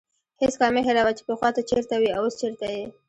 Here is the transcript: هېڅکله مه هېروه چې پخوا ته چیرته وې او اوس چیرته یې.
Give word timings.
هېڅکله 0.41 0.67
مه 0.75 0.81
هېروه 0.87 1.11
چې 1.17 1.23
پخوا 1.27 1.49
ته 1.55 1.61
چیرته 1.69 1.95
وې 1.97 2.09
او 2.17 2.21
اوس 2.25 2.33
چیرته 2.41 2.65
یې. 2.73 2.83